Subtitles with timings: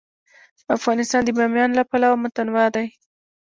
[0.77, 2.87] افغانستان د بامیان له پلوه متنوع دی.